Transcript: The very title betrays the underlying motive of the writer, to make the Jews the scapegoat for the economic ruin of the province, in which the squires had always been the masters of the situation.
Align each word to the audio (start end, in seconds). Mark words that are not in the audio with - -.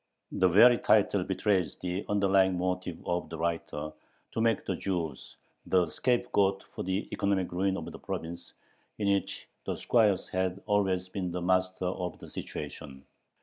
The 0.31 0.47
very 0.47 0.79
title 0.79 1.23
betrays 1.23 1.75
the 1.75 2.03
underlying 2.09 2.57
motive 2.57 2.97
of 3.05 3.29
the 3.29 3.37
writer, 3.37 3.91
to 4.31 4.41
make 4.41 4.65
the 4.65 4.75
Jews 4.75 5.35
the 5.67 5.85
scapegoat 5.91 6.63
for 6.63 6.81
the 6.81 7.07
economic 7.11 7.51
ruin 7.51 7.77
of 7.77 7.85
the 7.91 7.99
province, 7.99 8.53
in 8.97 9.13
which 9.13 9.47
the 9.63 9.75
squires 9.75 10.27
had 10.29 10.59
always 10.65 11.07
been 11.07 11.29
the 11.31 11.41
masters 11.43 11.93
of 11.95 12.17
the 12.17 12.31
situation. 12.31 13.05